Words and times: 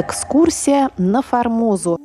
Экскурсия 0.00 0.90
на 0.96 1.22
Формозу. 1.22 1.98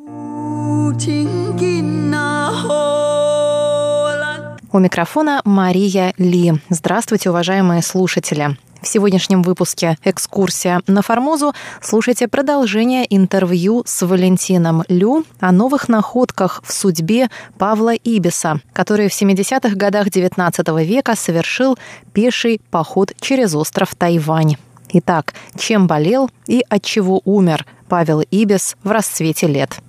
У 4.71 4.79
микрофона 4.79 5.41
Мария 5.45 6.15
Ли. 6.17 6.53
Здравствуйте, 6.69 7.29
уважаемые 7.29 7.83
слушатели. 7.83 8.57
В 8.81 8.87
сегодняшнем 8.87 9.43
выпуске 9.43 9.99
«Экскурсия 10.03 10.81
на 10.87 11.03
Формозу» 11.03 11.53
слушайте 11.81 12.27
продолжение 12.27 13.05
интервью 13.15 13.83
с 13.85 14.03
Валентином 14.03 14.83
Лю 14.87 15.23
о 15.39 15.51
новых 15.51 15.87
находках 15.87 16.63
в 16.65 16.73
судьбе 16.73 17.29
Павла 17.59 17.93
Ибиса, 17.93 18.59
который 18.73 19.07
в 19.07 19.13
70-х 19.13 19.75
годах 19.75 20.07
XIX 20.07 20.83
века 20.83 21.15
совершил 21.15 21.77
пеший 22.11 22.59
поход 22.71 23.13
через 23.21 23.53
остров 23.53 23.93
Тайвань. 23.93 24.55
Итак, 24.95 25.33
чем 25.57 25.87
болел 25.87 26.29
и 26.47 26.63
от 26.69 26.83
чего 26.83 27.19
умер 27.25 27.65
Павел 27.89 28.21
Ибис 28.21 28.77
в 28.83 28.91
расцвете 28.91 29.47
лет. 29.47 29.81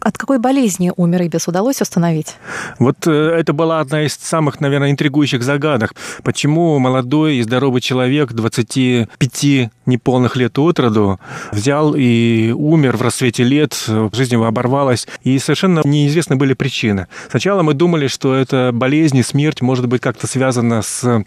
От 0.00 0.18
какой 0.18 0.38
болезни 0.38 0.92
умер 0.96 1.22
Ибис 1.22 1.48
удалось 1.48 1.80
установить? 1.80 2.36
Вот 2.78 3.06
э, 3.06 3.10
это 3.10 3.54
была 3.54 3.80
одна 3.80 4.02
из 4.02 4.14
самых, 4.14 4.60
наверное, 4.60 4.90
интригующих 4.90 5.42
загадок. 5.42 5.94
Почему 6.22 6.78
молодой 6.78 7.36
и 7.36 7.42
здоровый 7.42 7.80
человек 7.80 8.32
25 8.32 9.70
неполных 9.86 10.36
лет 10.36 10.58
от 10.58 10.78
роду 10.78 11.20
взял 11.52 11.94
и 11.96 12.50
умер 12.50 12.96
в 12.96 13.02
расцвете 13.02 13.44
лет, 13.44 13.74
жизнь 14.12 14.34
его 14.34 14.46
оборвалась, 14.46 15.06
и 15.22 15.38
совершенно 15.38 15.82
неизвестны 15.84 16.36
были 16.36 16.54
причины. 16.54 17.06
Сначала 17.30 17.62
мы 17.62 17.74
думали, 17.74 18.06
что 18.06 18.34
это 18.34 18.70
болезнь 18.72 19.18
и 19.18 19.22
смерть 19.22 19.62
может 19.62 19.86
быть 19.88 20.00
как-то 20.00 20.26
связана 20.26 20.82
с 20.82 21.24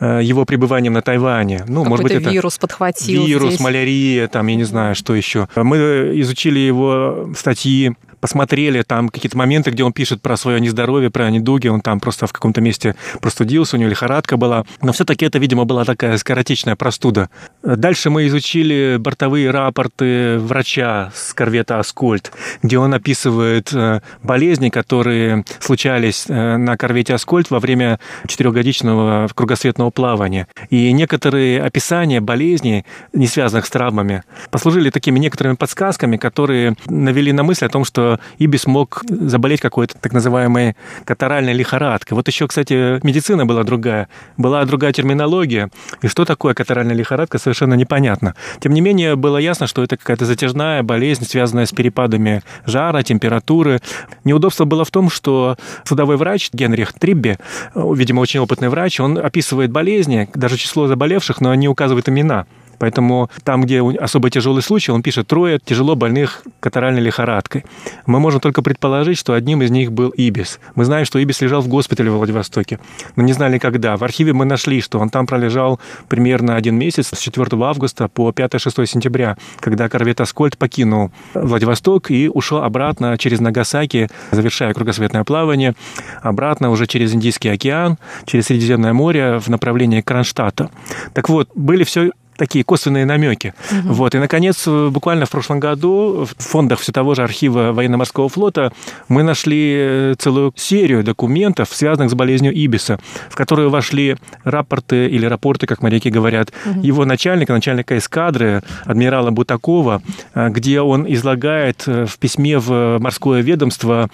э, 0.00 0.20
его 0.22 0.44
пребыванием 0.44 0.92
на 0.92 1.02
Тайване. 1.02 1.64
Ну, 1.68 1.84
может 1.84 2.02
быть, 2.04 2.12
это 2.12 2.30
вирус 2.30 2.58
подхватил 2.58 3.24
Вирус, 3.24 3.54
здесь. 3.54 3.60
малярия, 3.60 4.28
там, 4.28 4.46
я 4.46 4.56
не 4.56 4.64
знаю, 4.64 4.94
что 4.94 5.14
еще. 5.14 5.48
Мы 5.56 5.78
изучили 6.20 6.58
его 6.58 7.30
статьи 7.36 7.94
посмотрели 8.22 8.82
там 8.82 9.08
какие-то 9.08 9.36
моменты, 9.36 9.72
где 9.72 9.82
он 9.82 9.92
пишет 9.92 10.22
про 10.22 10.36
свое 10.36 10.60
нездоровье, 10.60 11.10
про 11.10 11.28
недуги, 11.28 11.66
он 11.66 11.80
там 11.80 11.98
просто 11.98 12.28
в 12.28 12.32
каком-то 12.32 12.60
месте 12.60 12.94
простудился, 13.20 13.76
у 13.76 13.80
него 13.80 13.90
лихорадка 13.90 14.36
была. 14.36 14.64
Но 14.80 14.92
все-таки 14.92 15.24
это, 15.26 15.40
видимо, 15.40 15.64
была 15.64 15.84
такая 15.84 16.16
скоротечная 16.18 16.76
простуда. 16.76 17.30
Дальше 17.64 18.10
мы 18.10 18.28
изучили 18.28 18.96
бортовые 19.00 19.50
рапорты 19.50 20.38
врача 20.38 21.10
с 21.16 21.34
корвета 21.34 21.80
«Аскольд», 21.80 22.30
где 22.62 22.78
он 22.78 22.94
описывает 22.94 23.72
э, 23.72 24.00
болезни, 24.22 24.68
которые 24.68 25.44
случались 25.58 26.26
э, 26.28 26.56
на 26.56 26.76
корвете 26.76 27.14
«Аскольд» 27.14 27.50
во 27.50 27.58
время 27.58 27.98
четырехгодичного 28.28 29.28
кругосветного 29.34 29.90
плавания. 29.90 30.46
И 30.70 30.92
некоторые 30.92 31.60
описания 31.60 32.20
болезней, 32.20 32.84
не 33.12 33.26
связанных 33.26 33.66
с 33.66 33.70
травмами, 33.70 34.22
послужили 34.52 34.90
такими 34.90 35.18
некоторыми 35.18 35.56
подсказками, 35.56 36.16
которые 36.16 36.76
навели 36.86 37.32
на 37.32 37.42
мысль 37.42 37.66
о 37.66 37.68
том, 37.68 37.84
что 37.84 38.11
Ибис 38.38 38.66
мог 38.66 39.02
заболеть 39.08 39.60
какой-то 39.60 39.96
так 39.98 40.12
называемой 40.12 40.76
катаральной 41.04 41.52
лихорадкой. 41.52 42.16
Вот 42.16 42.28
еще, 42.28 42.46
кстати, 42.48 43.04
медицина 43.04 43.46
была 43.46 43.64
другая, 43.64 44.08
была 44.36 44.64
другая 44.64 44.92
терминология. 44.92 45.70
И 46.02 46.08
что 46.08 46.24
такое 46.24 46.54
катаральная 46.54 46.94
лихорадка, 46.94 47.38
совершенно 47.38 47.74
непонятно. 47.74 48.34
Тем 48.60 48.72
не 48.72 48.80
менее, 48.80 49.16
было 49.16 49.38
ясно, 49.38 49.66
что 49.66 49.82
это 49.82 49.96
какая-то 49.96 50.24
затяжная 50.24 50.82
болезнь, 50.82 51.24
связанная 51.24 51.66
с 51.66 51.72
перепадами 51.72 52.42
жара, 52.66 53.02
температуры. 53.02 53.80
Неудобство 54.24 54.64
было 54.64 54.84
в 54.84 54.90
том, 54.90 55.10
что 55.10 55.56
судовой 55.84 56.16
врач 56.16 56.50
Генрих 56.52 56.92
Трибби, 56.92 57.38
видимо, 57.74 58.20
очень 58.20 58.40
опытный 58.40 58.68
врач, 58.68 59.00
он 59.00 59.18
описывает 59.18 59.70
болезни, 59.70 60.28
даже 60.34 60.56
число 60.56 60.86
заболевших, 60.86 61.40
но 61.40 61.54
не 61.54 61.68
указывает 61.68 62.08
имена. 62.08 62.46
Поэтому 62.82 63.30
там, 63.44 63.62
где 63.62 63.80
особо 63.80 64.28
тяжелый 64.28 64.60
случай, 64.60 64.90
он 64.90 65.02
пишет 65.02 65.28
трое 65.28 65.60
тяжело 65.64 65.94
больных 65.94 66.42
катаральной 66.58 67.00
лихорадкой. 67.00 67.64
Мы 68.06 68.18
можем 68.18 68.40
только 68.40 68.60
предположить, 68.60 69.16
что 69.16 69.34
одним 69.34 69.62
из 69.62 69.70
них 69.70 69.92
был 69.92 70.10
Ибис. 70.10 70.58
Мы 70.74 70.84
знаем, 70.84 71.04
что 71.04 71.22
Ибис 71.22 71.40
лежал 71.42 71.60
в 71.60 71.68
госпитале 71.68 72.10
в 72.10 72.14
Владивостоке, 72.14 72.80
но 73.14 73.22
не 73.22 73.34
знали 73.34 73.58
когда. 73.58 73.96
В 73.96 74.02
архиве 74.02 74.32
мы 74.32 74.46
нашли, 74.46 74.80
что 74.80 74.98
он 74.98 75.10
там 75.10 75.28
пролежал 75.28 75.78
примерно 76.08 76.56
один 76.56 76.74
месяц, 76.74 77.10
с 77.14 77.18
4 77.20 77.46
августа 77.62 78.08
по 78.08 78.30
5-6 78.30 78.86
сентября, 78.86 79.36
когда 79.60 79.88
корвет 79.88 80.20
«Аскольд» 80.20 80.58
покинул 80.58 81.12
Владивосток 81.34 82.10
и 82.10 82.28
ушел 82.28 82.64
обратно 82.64 83.16
через 83.16 83.38
Нагасаки, 83.38 84.08
завершая 84.32 84.74
кругосветное 84.74 85.22
плавание, 85.22 85.74
обратно 86.20 86.70
уже 86.70 86.88
через 86.88 87.14
Индийский 87.14 87.50
океан, 87.50 87.96
через 88.26 88.46
Средиземное 88.46 88.92
море 88.92 89.38
в 89.38 89.46
направлении 89.46 90.00
Кронштадта. 90.00 90.68
Так 91.12 91.28
вот, 91.28 91.48
были 91.54 91.84
все 91.84 92.10
такие 92.36 92.64
косвенные 92.64 93.06
намеки. 93.06 93.54
Угу. 93.70 93.94
Вот. 93.94 94.14
И, 94.14 94.18
наконец, 94.18 94.66
буквально 94.66 95.26
в 95.26 95.30
прошлом 95.30 95.60
году 95.60 96.26
в 96.38 96.42
фондах 96.42 96.80
все 96.80 96.92
того 96.92 97.14
же 97.14 97.22
архива 97.22 97.72
военно-морского 97.72 98.28
флота 98.28 98.72
мы 99.08 99.22
нашли 99.22 99.74
э, 99.76 100.14
целую 100.18 100.52
серию 100.56 101.04
документов, 101.04 101.68
связанных 101.72 102.10
с 102.10 102.14
болезнью 102.14 102.52
Ибиса, 102.52 102.98
в 103.30 103.36
которые 103.36 103.68
вошли 103.68 104.16
рапорты 104.44 105.06
или 105.08 105.26
рапорты, 105.26 105.66
как 105.66 105.82
моряки 105.82 106.10
говорят, 106.10 106.52
угу. 106.66 106.80
его 106.80 107.04
начальника, 107.04 107.52
начальника 107.52 107.96
эскадры, 107.98 108.62
адмирала 108.84 109.30
Бутакова, 109.30 110.02
э, 110.34 110.48
где 110.50 110.80
он 110.80 111.06
излагает 111.12 111.84
э, 111.86 112.06
в 112.06 112.18
письме 112.18 112.58
в 112.58 112.98
морское 112.98 113.42
ведомство 113.42 114.08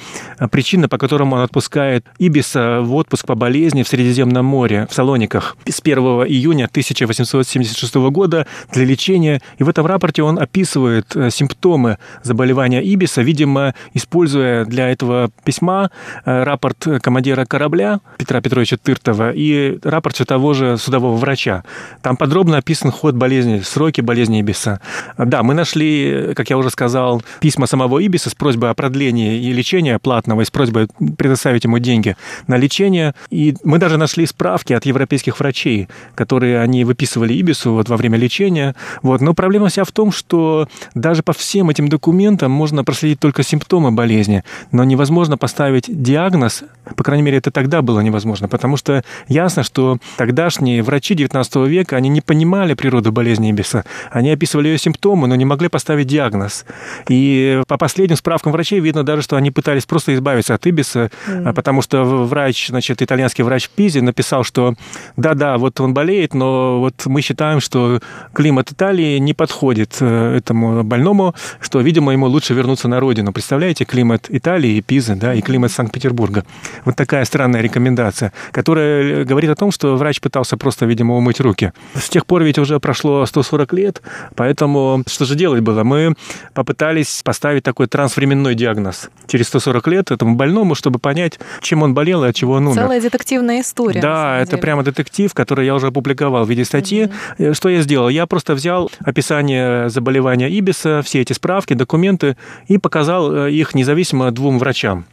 причины, 0.51 0.89
по 0.89 0.99
которым 0.99 1.33
он 1.33 1.41
отпускает 1.41 2.05
Ибиса 2.19 2.81
в 2.83 2.95
отпуск 2.95 3.27
по 3.27 3.35
болезни 3.35 3.83
в 3.83 3.89
Средиземном 3.89 4.45
море, 4.45 4.87
в 4.91 4.95
Салониках, 4.95 5.57
с 5.67 5.81
1 5.81 5.99
июня 5.99 6.65
1876 6.67 7.95
года 7.95 8.08
года 8.11 8.47
для 8.73 8.85
лечения. 8.85 9.41
И 9.59 9.63
в 9.63 9.69
этом 9.69 9.87
рапорте 9.87 10.23
он 10.23 10.39
описывает 10.39 11.15
э, 11.15 11.31
симптомы 11.31 11.99
заболевания 12.23 12.83
Ибиса, 12.83 13.23
видимо, 13.23 13.75
используя 13.95 14.65
для 14.65 14.91
этого 14.91 15.31
письма 15.45 15.91
э, 16.25 16.43
рапорт 16.43 16.87
командира 17.03 17.45
корабля 17.45 18.01
Петра 18.19 18.41
Петровича 18.41 18.77
Тыртова 18.77 19.33
и 19.33 19.79
рапорт 19.83 20.17
все 20.17 20.25
того 20.25 20.55
же 20.55 20.77
судового 20.79 21.17
врача. 21.17 21.65
Там 22.03 22.17
подробно 22.17 22.59
описан 22.59 22.91
ход 22.91 23.15
болезни, 23.15 23.61
сроки 23.61 24.01
болезни 24.01 24.41
Ибиса. 24.41 24.81
Да, 25.17 25.43
мы 25.43 25.55
нашли, 25.55 26.35
как 26.35 26.51
я 26.51 26.59
уже 26.59 26.71
сказал, 26.71 27.23
письма 27.41 27.67
самого 27.67 27.99
Ибиса 27.99 28.31
с 28.31 28.35
просьбой 28.35 28.71
о 28.71 28.75
продлении 28.75 29.39
и 29.39 29.53
лечения 29.53 29.99
платного, 29.99 30.43
и 30.43 30.45
с 30.45 30.51
просьбой 30.51 30.89
предоставить 31.17 31.65
ему 31.65 31.79
деньги 31.79 32.17
на 32.47 32.57
лечение. 32.57 33.15
И 33.31 33.55
мы 33.65 33.79
даже 33.79 33.97
нашли 33.97 34.27
справки 34.27 34.73
от 34.73 34.87
европейских 34.87 35.39
врачей, 35.41 35.89
которые 36.15 36.61
они 36.61 36.85
выписывали 36.85 37.35
Ибису 37.35 37.73
вот 37.73 37.89
во 37.89 37.97
время 37.99 38.17
лечения. 38.17 38.75
Вот. 39.03 39.21
Но 39.21 39.35
проблема 39.35 39.69
вся 39.69 39.85
в 39.85 39.93
том, 39.93 40.11
что 40.13 40.69
даже 40.95 41.23
по 41.23 41.35
всем 41.35 41.69
этим 41.69 41.89
документам 41.89 42.51
можно 42.51 42.85
проследить 42.85 43.21
только 43.21 43.43
симптомы 43.43 43.91
болезни, 43.93 44.43
но 44.73 44.85
невозможно 44.85 45.37
поставить 45.37 45.85
диагноз, 45.89 46.65
по 46.97 47.05
крайней 47.05 47.23
мере, 47.23 47.39
это 47.39 47.51
тогда 47.51 47.83
было 47.83 48.01
невозможно, 48.01 48.49
потому 48.49 48.77
что 48.77 49.03
ясно, 49.29 49.63
что 49.63 49.99
тогдашние 50.17 50.83
врачи 50.83 51.15
XIX 51.15 51.69
века, 51.69 51.97
они 51.97 52.09
не 52.09 52.21
понимали 52.21 52.75
природу 52.75 53.13
болезни 53.13 53.51
Ибиса. 53.51 53.85
Они 54.11 54.31
описывали 54.31 54.69
ее 54.69 54.79
симптомы, 54.79 55.29
но 55.29 55.35
не 55.35 55.45
могли 55.45 55.69
поставить 55.69 56.07
диагноз. 56.07 56.65
И 57.09 57.63
по 57.67 57.77
последним 57.77 58.17
справкам 58.17 58.53
врачей 58.53 58.81
видно 58.81 59.05
даже, 59.05 59.23
что 59.23 59.37
они 59.37 59.51
пытались 59.51 59.87
просто 59.87 60.15
избавиться 60.15 60.55
от 60.55 60.67
Ибиса, 60.67 61.11
mm. 61.27 61.55
потому 61.55 61.83
что 61.83 62.05
врач, 62.05 62.69
значит, 62.69 63.03
итальянский 63.03 63.45
врач 63.45 63.67
в 63.67 63.71
Пизе 63.71 64.03
написал, 64.03 64.45
что 64.45 64.75
да-да, 65.17 65.59
вот 65.59 65.81
он 65.81 65.95
болеет, 65.95 66.35
но 66.35 66.81
вот 66.81 67.07
мы 67.07 67.21
считаем, 67.23 67.61
что 67.61 68.01
климат 68.33 68.73
Италии 68.73 69.19
не 69.19 69.35
подходит 69.35 69.97
э, 70.01 70.37
этому 70.37 70.83
больному, 70.85 71.35
что, 71.61 71.81
видимо, 71.81 72.13
ему 72.13 72.27
лучше 72.27 72.55
вернуться 72.55 72.89
на 72.89 73.01
родину. 73.01 73.33
Представляете, 73.33 73.85
климат 73.85 74.27
Италии 74.29 74.77
и 74.77 74.81
Пизы, 74.81 75.15
да, 75.15 75.35
и 75.35 75.41
климат 75.41 75.73
Санкт-Петербурга. 75.73 76.45
Вот 76.85 76.97
такая 76.97 77.25
странная 77.25 77.61
рекомендация, 77.63 78.33
которая 78.53 79.25
говорит 79.25 79.51
о 79.51 79.55
том, 79.55 79.71
что 79.71 79.97
врач 79.97 80.21
пытался 80.21 80.57
просто, 80.57 80.87
видимо, 80.87 81.17
умыть 81.17 81.41
руки. 81.41 81.73
С 81.95 82.09
тех 82.09 82.27
пор 82.27 82.43
ведь 82.43 82.59
уже 82.59 82.79
прошло 82.79 83.25
140 83.25 83.73
лет, 83.73 84.03
поэтому 84.35 85.03
что 85.07 85.25
же 85.25 85.35
делать 85.35 85.61
было? 85.61 85.83
Мы 85.83 86.15
попытались 86.55 87.23
поставить 87.25 87.63
такой 87.63 87.87
трансвременной 87.87 88.55
диагноз 88.55 89.11
через 89.27 89.49
140 89.49 89.87
лет 89.89 90.11
этому 90.11 90.35
больному, 90.35 90.75
чтобы 90.75 90.99
понять, 90.99 91.39
чем 91.63 91.83
он 91.83 91.95
болел 91.95 92.25
и 92.25 92.29
от 92.29 92.35
чего 92.35 92.55
он 92.55 92.67
умер. 92.67 92.83
Целая 92.83 93.01
детективная 93.01 93.63
история. 93.63 94.01
Да, 94.01 94.39
это 94.39 94.53
деле. 94.53 94.63
прямо 94.63 94.83
детектив, 94.83 95.33
который 95.33 95.65
я 95.67 95.75
уже 95.75 95.89
опубликовал 95.89 96.45
в 96.45 96.51
виде 96.51 96.65
статьи. 96.65 97.09
Mm-hmm. 97.39 97.55
Что 97.55 97.69
я 97.69 97.79
я 97.79 97.83
сделал? 97.83 98.09
Я 98.09 98.27
просто 98.27 98.55
взял 98.55 98.91
описание 99.01 99.89
заболевания 99.89 100.51
Ибиса, 100.51 101.03
все 101.03 101.21
эти 101.21 101.33
справки, 101.33 101.75
документы 101.75 102.37
и 102.67 102.79
показал 102.79 103.35
э, 103.35 103.53
их 103.53 103.75
независимо 103.75 104.31
двум 104.31 104.59
врачам 104.59 105.07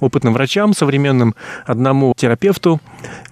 опытным 0.00 0.34
врачам 0.34 0.74
современным, 0.74 1.34
одному 1.64 2.12
терапевту, 2.16 2.80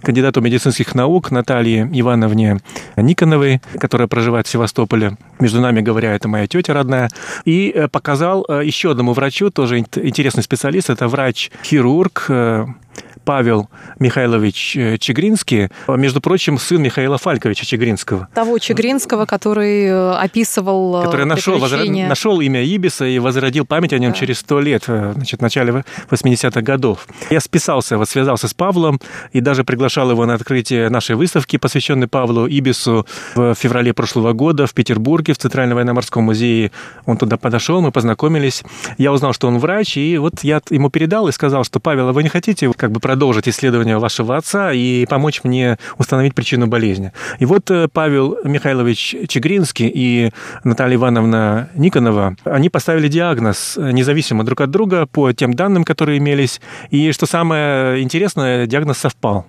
кандидату 0.02 0.41
медицинских 0.41 0.94
наук 0.94 1.31
Наталье 1.31 1.88
Ивановне 1.93 2.61
Никоновой, 2.97 3.61
которая 3.79 4.08
проживает 4.08 4.47
в 4.47 4.50
Севастополе. 4.50 5.17
Между 5.41 5.61
нами 5.61 5.81
говоря, 5.81 6.14
это 6.14 6.29
моя 6.29 6.47
тетя 6.47 6.73
родная. 6.73 7.08
И 7.44 7.73
э, 7.75 7.88
показал 7.88 8.47
э, 8.49 8.62
еще 8.64 8.93
одному 8.93 9.12
врачу, 9.12 9.50
тоже 9.50 9.79
интересный 9.81 10.43
специалист, 10.43 10.91
это 10.91 11.08
врач-хирург, 11.08 12.26
Павел 13.25 13.69
Михайлович 13.99 14.76
э, 14.76 14.99
Чегринский, 14.99 15.69
между 15.88 16.20
прочим, 16.20 16.58
сын 16.58 16.82
Михаила 16.82 17.19
Фальковича 17.19 17.67
Чегринского. 17.67 18.29
Того 18.35 18.58
Чегринского, 18.58 19.26
который 19.26 19.85
э, 19.87 20.12
описывал 20.14 21.02
Который 21.02 21.26
нашел, 21.26 21.58
возра... 21.58 21.85
нашел 21.85 22.41
имя 22.41 22.62
Ибиса 22.62 23.05
и 23.05 23.19
возродил 23.19 23.67
память 23.67 23.93
о 23.93 23.99
нем 23.99 24.12
да. 24.12 24.19
через 24.19 24.38
сто 24.38 24.61
лет, 24.61 24.85
значит, 24.87 25.41
в 25.41 25.43
начале 25.43 25.85
80-х 26.11 26.61
годов. 26.62 27.06
Я 27.31 27.41
списался, 27.41 27.99
вот 27.99 28.08
связался 28.08 28.49
с 28.49 28.55
Павлом 28.55 29.00
и 29.32 29.41
даже 29.41 29.64
приглашал 29.64 30.11
его 30.11 30.26
на 30.26 30.35
открытие 30.35 30.88
нашей 30.88 31.17
выставки, 31.17 31.56
посвященной 31.56 32.08
Павлу 32.08 32.46
Ибису 32.46 33.06
в 33.35 33.55
феврале 33.55 33.93
прошлого 33.93 34.32
года 34.32 34.67
в 34.67 34.75
Петербурге, 34.75 35.35
в 35.35 35.38
Центральном 35.38 35.76
военно-морском 35.76 36.25
музее. 36.25 36.73
Он 37.06 37.17
туда 37.17 37.37
подошел, 37.37 37.81
мы 37.81 37.93
познакомились. 37.93 38.62
Я 38.99 39.12
узнал, 39.12 39.32
что 39.32 39.49
он 39.49 39.58
врач, 39.58 39.96
и 39.96 40.19
вот 40.19 40.43
я 40.43 40.61
ему 40.70 40.91
передал 40.91 41.29
и 41.29 41.32
сказал, 41.32 41.64
что, 41.64 41.81
Павел, 41.81 42.08
а 42.08 42.12
вы 42.12 42.23
не 42.23 42.29
хотите 42.29 42.70
как 42.73 42.89
бы 42.90 43.00
продолжить 43.00 43.48
исследование 43.48 43.98
вашего 43.98 44.37
отца 44.37 44.72
и 44.72 45.06
помочь 45.06 45.42
мне 45.44 45.78
установить 45.98 46.34
причину 46.34 46.66
болезни? 46.66 47.12
И 47.38 47.44
вот 47.44 47.70
э, 47.70 47.88
Павел 47.92 48.38
Михайлович 48.44 49.14
Чегринский 49.28 49.90
и 49.92 50.31
Наталья 50.64 50.96
Ивановна 50.96 51.70
Никонова, 51.75 52.37
они 52.44 52.69
поставили 52.69 53.08
диагноз 53.08 53.76
независимо 53.76 54.44
друг 54.44 54.60
от 54.60 54.70
друга 54.70 55.06
по 55.06 55.32
тем 55.32 55.54
данным, 55.54 55.84
которые 55.84 56.19
имелись. 56.19 56.60
И 56.90 57.12
что 57.12 57.26
самое 57.26 58.02
интересное, 58.02 58.66
диагноз 58.66 58.98
совпал. 58.98 59.46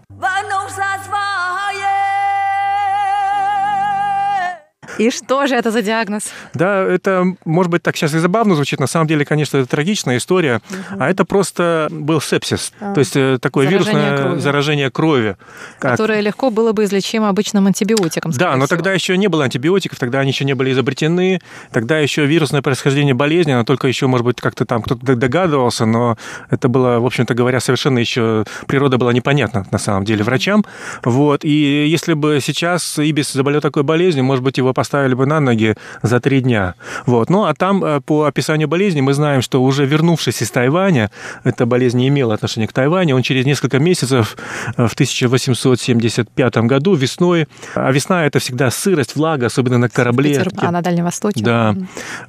И 4.97 5.09
что 5.09 5.47
же 5.47 5.55
это 5.55 5.71
за 5.71 5.81
диагноз? 5.81 6.31
Да, 6.53 6.81
это, 6.83 7.25
может 7.45 7.71
быть, 7.71 7.83
так 7.83 7.95
сейчас 7.95 8.13
и 8.13 8.19
забавно 8.19 8.55
звучит. 8.55 8.79
На 8.79 8.87
самом 8.87 9.07
деле, 9.07 9.25
конечно, 9.25 9.57
это 9.57 9.67
трагичная 9.67 10.17
история. 10.17 10.61
Угу. 10.69 10.99
А 10.99 11.09
это 11.09 11.25
просто 11.25 11.87
был 11.91 12.21
сепсис. 12.21 12.73
А. 12.79 12.93
То 12.93 12.99
есть 12.99 13.15
э, 13.15 13.37
такое 13.39 13.69
заражение 13.69 14.01
вирусное 14.01 14.17
крови. 14.17 14.39
заражение 14.39 14.91
крови. 14.91 15.37
Которое 15.79 16.17
как... 16.17 16.25
легко 16.25 16.49
было 16.49 16.71
бы 16.71 16.83
излечимо 16.83 17.29
обычным 17.29 17.67
антибиотиком. 17.67 18.31
Да, 18.31 18.55
но 18.55 18.65
всего. 18.65 18.67
тогда 18.67 18.93
еще 18.93 19.17
не 19.17 19.27
было 19.27 19.45
антибиотиков, 19.45 19.97
тогда 19.99 20.19
они 20.19 20.31
еще 20.31 20.45
не 20.45 20.53
были 20.53 20.71
изобретены. 20.71 21.41
Тогда 21.71 21.99
еще 21.99 22.25
вирусное 22.25 22.61
происхождение 22.61 23.13
болезни, 23.13 23.51
оно 23.51 23.63
только 23.63 23.87
еще, 23.87 24.07
может 24.07 24.25
быть, 24.25 24.41
как-то 24.41 24.65
там 24.65 24.81
кто-то 24.81 25.15
догадывался, 25.15 25.85
но 25.85 26.17
это 26.49 26.67
было, 26.67 26.99
в 26.99 27.05
общем-то 27.05 27.33
говоря, 27.33 27.59
совершенно 27.59 27.99
еще... 27.99 28.45
Природа 28.67 28.97
была 28.97 29.13
непонятна, 29.13 29.65
на 29.71 29.77
самом 29.77 30.05
деле, 30.05 30.23
врачам. 30.23 30.65
Вот. 31.03 31.43
И 31.43 31.87
если 31.87 32.13
бы 32.13 32.39
сейчас 32.41 32.99
Ибис 32.99 33.33
заболел 33.33 33.61
такой 33.61 33.83
болезнью, 33.83 34.23
может 34.23 34.43
быть, 34.43 34.57
его 34.57 34.73
поставили 34.81 35.13
бы 35.13 35.27
на 35.27 35.39
ноги 35.39 35.75
за 36.01 36.19
три 36.19 36.41
дня. 36.41 36.73
Вот. 37.05 37.29
Ну, 37.29 37.43
а 37.43 37.53
там 37.53 37.83
э, 37.83 38.01
по 38.01 38.23
описанию 38.23 38.67
болезни 38.67 38.99
мы 39.01 39.13
знаем, 39.13 39.43
что 39.43 39.61
уже 39.61 39.85
вернувшись 39.85 40.41
из 40.41 40.49
Тайваня, 40.49 41.11
эта 41.43 41.67
болезнь 41.67 41.99
не 41.99 42.07
имела 42.07 42.33
отношения 42.33 42.65
к 42.65 42.73
Тайваню, 42.73 43.15
он 43.15 43.21
через 43.21 43.45
несколько 43.45 43.77
месяцев 43.77 44.35
э, 44.75 44.87
в 44.87 44.93
1875 44.93 46.57
году 46.57 46.95
весной, 46.95 47.47
а 47.75 47.91
весна 47.91 48.25
это 48.25 48.39
всегда 48.39 48.71
сырость, 48.71 49.15
влага, 49.15 49.45
особенно 49.45 49.77
на 49.77 49.87
корабле. 49.87 50.33
Петер... 50.33 50.51
А 50.57 50.71
на 50.71 50.81
Дальнем 50.81 51.03
Востоке? 51.03 51.43
Да. 51.43 51.75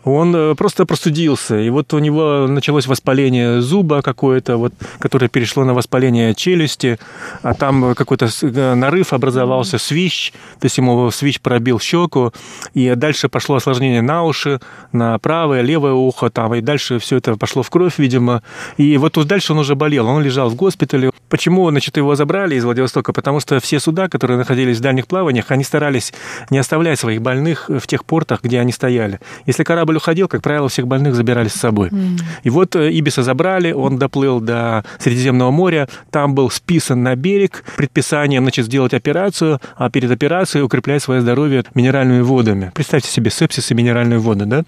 Он 0.04 0.36
э, 0.36 0.54
просто 0.54 0.84
простудился, 0.84 1.58
и 1.58 1.70
вот 1.70 1.94
у 1.94 2.00
него 2.00 2.46
началось 2.48 2.86
воспаление 2.86 3.62
зуба 3.62 4.02
какое-то, 4.02 4.58
вот, 4.58 4.74
которое 4.98 5.28
перешло 5.28 5.64
на 5.64 5.72
воспаление 5.72 6.34
челюсти, 6.34 6.98
а 7.42 7.54
там 7.54 7.94
какой-то 7.94 8.28
нарыв 8.74 9.14
образовался, 9.14 9.78
свищ, 9.78 10.32
то 10.60 10.66
есть 10.66 10.76
ему 10.76 11.10
свищ 11.10 11.40
пробил 11.40 11.80
щеку, 11.80 12.34
и 12.74 12.94
дальше 12.94 13.28
пошло 13.28 13.56
осложнение 13.56 14.02
на 14.02 14.24
уши, 14.24 14.60
на 14.92 15.18
правое, 15.18 15.62
левое 15.62 15.92
ухо, 15.92 16.30
там, 16.30 16.54
и 16.54 16.60
дальше 16.60 16.98
все 16.98 17.16
это 17.16 17.36
пошло 17.36 17.62
в 17.62 17.70
кровь, 17.70 17.98
видимо. 17.98 18.42
И 18.76 18.96
вот 18.96 19.12
тут 19.12 19.26
дальше 19.26 19.52
он 19.52 19.58
уже 19.58 19.74
болел, 19.74 20.06
он 20.08 20.22
лежал 20.22 20.48
в 20.48 20.54
госпитале. 20.54 21.10
Почему, 21.28 21.68
значит, 21.70 21.96
его 21.96 22.14
забрали 22.14 22.54
из 22.54 22.64
Владивостока? 22.64 23.12
Потому 23.12 23.40
что 23.40 23.60
все 23.60 23.80
суда, 23.80 24.08
которые 24.08 24.38
находились 24.38 24.78
в 24.78 24.80
дальних 24.80 25.06
плаваниях, 25.06 25.50
они 25.50 25.64
старались 25.64 26.12
не 26.50 26.58
оставлять 26.58 26.98
своих 26.98 27.22
больных 27.22 27.68
в 27.68 27.86
тех 27.86 28.04
портах, 28.04 28.42
где 28.42 28.60
они 28.60 28.72
стояли. 28.72 29.20
Если 29.46 29.64
корабль 29.64 29.96
уходил, 29.96 30.28
как 30.28 30.42
правило, 30.42 30.68
всех 30.68 30.86
больных 30.86 31.14
забирали 31.14 31.48
с 31.48 31.54
собой. 31.54 31.88
Mm. 31.88 32.20
И 32.42 32.50
вот 32.50 32.76
э, 32.76 32.90
Ибиса 32.90 33.22
забрали, 33.22 33.72
он 33.72 33.98
доплыл 33.98 34.40
до 34.40 34.84
Средиземного 34.98 35.50
моря, 35.50 35.88
там 36.10 36.34
был 36.34 36.50
списан 36.50 37.02
на 37.02 37.16
берег 37.16 37.64
предписанием, 37.76 38.42
значит, 38.42 38.66
сделать 38.66 38.94
операцию, 38.94 39.60
а 39.76 39.90
перед 39.90 40.10
операцией 40.10 40.64
укреплять 40.64 41.02
свое 41.02 41.20
здоровье 41.20 41.64
минеральными 41.74 42.20
водами 42.20 42.31
водами. 42.32 42.72
Представьте 42.74 43.10
себе 43.10 43.30
сепсис 43.30 43.70
и 43.70 43.74
минеральные 43.74 44.18
воды, 44.18 44.46
да? 44.46 44.64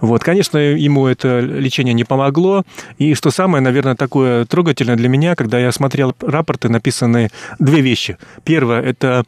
Вот, 0.00 0.22
конечно, 0.22 0.58
ему 0.58 1.06
это 1.06 1.40
лечение 1.40 1.94
не 1.94 2.04
помогло. 2.04 2.62
И 2.98 3.14
что 3.14 3.30
самое, 3.30 3.62
наверное, 3.62 3.96
такое 3.96 4.44
трогательное 4.44 4.96
для 4.96 5.08
меня, 5.08 5.34
когда 5.34 5.58
я 5.58 5.72
смотрел 5.72 6.14
рапорты, 6.20 6.68
написанные 6.68 7.30
две 7.58 7.80
вещи. 7.80 8.18
Первое– 8.44 8.80
это 8.82 9.24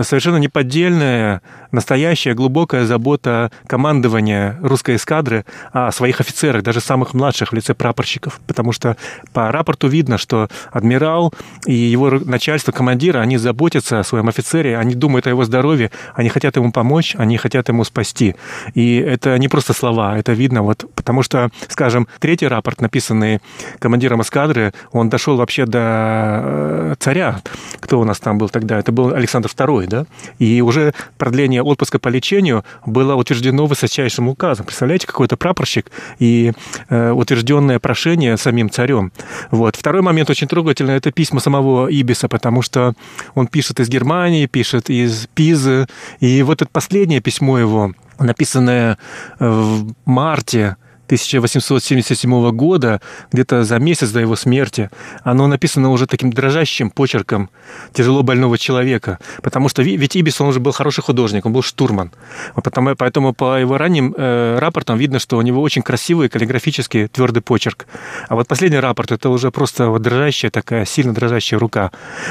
совершенно 0.00 0.36
неподдельная, 0.36 1.42
настоящая, 1.74 2.34
глубокая 2.34 2.86
забота 2.86 3.50
командования 3.66 4.58
русской 4.62 4.96
эскадры 4.96 5.44
о 5.72 5.92
своих 5.92 6.20
офицерах, 6.20 6.62
даже 6.62 6.80
самых 6.80 7.12
младших 7.14 7.52
в 7.52 7.54
лице 7.54 7.74
прапорщиков. 7.74 8.40
Потому 8.46 8.72
что 8.72 8.96
по 9.32 9.50
рапорту 9.52 9.88
видно, 9.88 10.16
что 10.16 10.48
адмирал 10.70 11.34
и 11.66 11.74
его 11.74 12.10
начальство, 12.10 12.72
командира, 12.72 13.18
они 13.18 13.36
заботятся 13.36 14.00
о 14.00 14.04
своем 14.04 14.28
офицере, 14.28 14.78
они 14.78 14.94
думают 14.94 15.26
о 15.26 15.30
его 15.30 15.44
здоровье, 15.44 15.90
они 16.14 16.28
хотят 16.28 16.56
ему 16.56 16.72
помочь, 16.72 17.14
они 17.18 17.36
хотят 17.36 17.68
ему 17.68 17.84
спасти. 17.84 18.36
И 18.74 18.96
это 18.96 19.36
не 19.38 19.48
просто 19.48 19.72
слова, 19.72 20.16
это 20.16 20.32
видно, 20.32 20.62
вот, 20.62 20.84
потому 20.94 21.22
что, 21.22 21.50
скажем, 21.68 22.08
третий 22.20 22.46
рапорт, 22.46 22.80
написанный 22.80 23.40
командиром 23.78 24.22
эскадры, 24.22 24.72
он 24.92 25.08
дошел 25.08 25.36
вообще 25.36 25.66
до 25.66 25.80
э, 25.82 26.94
царя. 26.98 27.40
Кто 27.80 28.00
у 28.00 28.04
нас 28.04 28.20
там 28.20 28.38
был 28.38 28.48
тогда? 28.48 28.78
Это 28.78 28.92
был 28.92 29.12
Александр 29.12 29.48
II, 29.48 29.86
да? 29.86 30.06
И 30.38 30.60
уже 30.60 30.94
продление 31.18 31.63
отпуска 31.64 31.98
по 31.98 32.08
лечению 32.08 32.64
было 32.86 33.14
утверждено 33.14 33.66
высочайшим 33.66 34.28
указом. 34.28 34.66
Представляете, 34.66 35.06
какой-то 35.06 35.36
прапорщик 35.36 35.90
и 36.18 36.52
э, 36.88 37.10
утвержденное 37.10 37.78
прошение 37.78 38.36
самим 38.36 38.70
царем. 38.70 39.12
Вот. 39.50 39.76
Второй 39.76 40.02
момент 40.02 40.30
очень 40.30 40.48
трогательный– 40.48 40.94
это 40.96 41.12
письма 41.12 41.40
самого 41.40 41.88
Ибиса, 41.88 42.28
потому 42.28 42.62
что 42.62 42.94
он 43.34 43.46
пишет 43.46 43.80
из 43.80 43.88
Германии, 43.88 44.46
пишет 44.46 44.90
из 44.90 45.26
Пизы, 45.34 45.86
и 46.20 46.42
вот 46.42 46.62
это 46.62 46.70
последнее 46.70 47.20
письмо 47.20 47.58
его, 47.58 47.92
написанное 48.18 48.98
в 49.38 49.94
марте 50.04 50.76
1877 51.06 52.50
года, 52.50 53.00
где-то 53.30 53.64
за 53.64 53.78
месяц 53.78 54.10
до 54.10 54.20
его 54.20 54.36
смерти, 54.36 54.90
оно 55.22 55.46
написано 55.46 55.90
уже 55.90 56.06
таким 56.06 56.32
дрожащим 56.32 56.90
почерком 56.90 57.50
тяжело 57.92 58.22
больного 58.22 58.56
человека. 58.58 59.18
Потому 59.42 59.68
что 59.68 59.82
ведь 59.82 60.16
Ибис, 60.16 60.40
он 60.40 60.48
уже 60.48 60.60
был 60.60 60.72
хороший 60.72 61.02
художник, 61.02 61.44
он 61.44 61.52
был 61.52 61.62
штурман. 61.62 62.10
Потому, 62.54 62.96
поэтому 62.96 63.34
по 63.34 63.60
его 63.60 63.76
ранним 63.76 64.14
э, 64.16 64.58
рапортам 64.58 64.98
видно, 64.98 65.18
что 65.18 65.36
у 65.36 65.42
него 65.42 65.60
очень 65.60 65.82
красивый 65.82 66.28
каллиграфический 66.28 67.08
твердый 67.08 67.42
почерк. 67.42 67.86
А 68.28 68.34
вот 68.34 68.48
последний 68.48 68.78
рапорт, 68.78 69.12
это 69.12 69.28
уже 69.28 69.50
просто 69.50 69.88
вот 69.88 70.00
дрожащая 70.02 70.50
такая, 70.50 70.86
сильно 70.86 71.12
дрожащая 71.12 71.58
рука, 71.60 71.90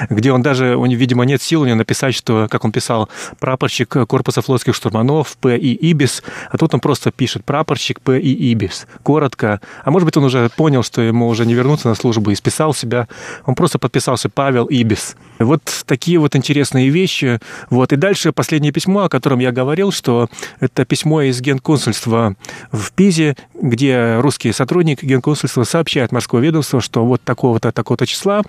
где 0.10 0.32
он 0.32 0.42
даже, 0.42 0.76
у 0.76 0.86
него, 0.86 1.00
видимо, 1.00 1.26
нет 1.26 1.42
сил 1.42 1.62
у 1.62 1.66
него 1.66 1.78
написать, 1.78 2.16
что, 2.16 2.48
как 2.50 2.66
он 2.66 2.72
писал, 2.72 3.10
прапорщик 3.40 3.90
корпуса 4.08 4.42
флотских 4.42 4.74
штурманов 4.74 5.38
П. 5.38 5.58
Ибис, 5.58 6.24
а 6.50 6.58
тут 6.58 6.74
он 6.74 6.80
просто 6.80 7.12
пишет 7.12 7.46
прапорщик 7.46 8.02
П. 8.02 8.20
Ибис 8.20 8.63
Ибис. 8.64 8.88
Коротко. 9.04 9.60
А 9.84 9.92
может 9.92 10.06
быть, 10.06 10.18
он 10.18 10.26
уже 10.26 10.50
понял, 10.56 10.84
что 10.84 11.02
ему 11.02 11.28
уже 11.28 11.46
не 11.46 11.54
вернуться 11.54 11.88
на 11.90 11.96
службу 11.96 12.32
и 12.32 12.36
списал 12.36 12.74
себя. 12.74 13.08
Он 13.46 13.56
просто 13.56 13.80
подписался 13.80 14.30
Павел 14.30 14.66
Ибис. 14.66 15.16
Вот 15.40 15.62
такие 15.86 16.20
вот 16.20 16.36
интересные 16.36 16.90
вещи. 16.90 17.40
Вот. 17.70 17.94
И 17.94 17.96
дальше 17.96 18.32
последнее 18.32 18.72
письмо, 18.72 19.04
о 19.04 19.10
котором 19.10 19.40
я 19.40 19.52
говорил, 19.52 19.92
что 19.92 20.30
это 20.60 20.86
письмо 20.86 21.24
из 21.24 21.42
генконсульства 21.42 22.36
в 22.72 22.92
Пизе, 22.94 23.36
где 23.60 24.18
русский 24.20 24.52
сотрудник 24.52 25.04
генконсульства 25.04 25.64
сообщает 25.64 26.12
морское 26.12 26.42
ведомство, 26.42 26.82
что 26.82 27.06
вот 27.06 27.22
такого-то, 27.24 27.72
такого-то 27.72 28.06
числа 28.06 28.42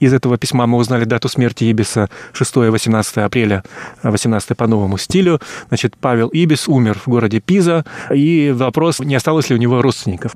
из 0.00 0.12
этого 0.12 0.36
письма 0.36 0.66
мы 0.66 0.78
узнали 0.78 1.04
дату 1.04 1.28
смерти 1.28 1.64
Ибиса 1.64 2.08
6-18 2.34 3.22
апреля, 3.22 3.62
18 4.02 4.56
по 4.56 4.66
новому 4.66 4.98
стилю. 4.98 5.40
Значит, 5.68 5.96
Павел 6.00 6.28
Ибис 6.28 6.68
умер 6.68 6.98
в 7.04 7.08
городе 7.08 7.40
Пиза, 7.40 7.84
и 8.12 8.52
вопрос, 8.54 9.00
не 9.00 9.14
осталось 9.14 9.50
ли 9.50 9.56
у 9.56 9.58
него 9.58 9.82
родственников. 9.82 10.32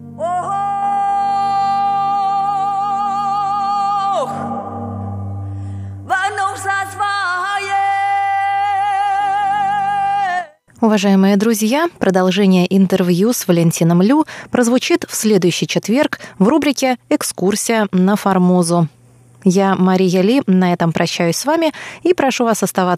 Уважаемые 10.81 11.37
друзья, 11.37 11.89
продолжение 11.99 12.67
интервью 12.75 13.35
с 13.35 13.47
Валентином 13.47 14.01
Лю 14.01 14.25
прозвучит 14.51 15.05
в 15.07 15.15
следующий 15.15 15.67
четверг 15.67 16.21
в 16.39 16.49
рубрике 16.49 16.97
«Экскурсия 17.11 17.87
на 17.93 18.17
Формозу». 18.17 18.89
Я, 19.45 19.75
Мария 19.75 20.23
Ли, 20.23 20.43
на 20.47 20.73
этом 20.73 20.93
прощаюсь 20.93 21.37
с 21.37 21.45
вами 21.45 21.73
и 22.03 22.15
прошу 22.15 22.45
вас 22.45 22.63
оставаться 22.63 22.91